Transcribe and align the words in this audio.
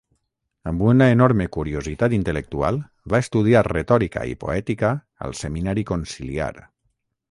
Amb 0.69 0.79
una 0.91 1.09
enorme 1.15 1.47
curiositat 1.57 2.15
intel·lectual, 2.19 2.81
va 3.15 3.21
estudiar 3.27 3.65
retòrica 3.71 4.27
i 4.33 4.37
poètica 4.47 4.95
al 5.29 5.41
Seminari 5.45 5.89
Conciliar. 5.95 6.55